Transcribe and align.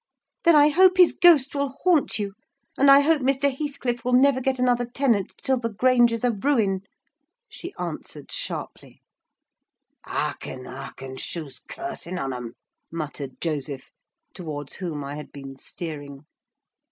"Then 0.45 0.55
I 0.55 0.69
hope 0.69 0.97
his 0.97 1.13
ghost 1.13 1.53
will 1.53 1.77
haunt 1.83 2.17
you; 2.17 2.33
and 2.75 2.89
I 2.89 3.01
hope 3.01 3.21
Mr. 3.21 3.55
Heathcliff 3.55 4.03
will 4.03 4.13
never 4.13 4.41
get 4.41 4.57
another 4.57 4.83
tenant 4.87 5.35
till 5.43 5.59
the 5.59 5.69
Grange 5.71 6.11
is 6.11 6.23
a 6.23 6.31
ruin," 6.31 6.81
she 7.47 7.71
answered, 7.77 8.31
sharply. 8.31 9.03
"Hearken, 10.03 10.65
hearken, 10.65 11.17
shoo's 11.17 11.59
cursing 11.59 12.17
on 12.17 12.33
'em!" 12.33 12.53
muttered 12.91 13.39
Joseph, 13.39 13.91
towards 14.33 14.77
whom 14.77 15.03
I 15.03 15.17
had 15.17 15.31
been 15.31 15.59
steering. 15.59 16.25